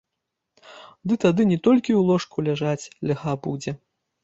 Ды 1.11 1.17
тады 1.25 1.41
не 1.51 1.59
толькі 1.69 1.91
ў 1.97 2.01
ложку 2.09 2.37
ляжаць 2.49 2.89
льга 3.13 3.39
будзе. 3.47 3.79